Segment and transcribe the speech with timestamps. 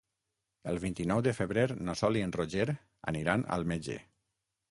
[0.71, 2.67] El vint-i-nou de febrer na Sol i en Roger
[3.13, 4.01] aniran al metge.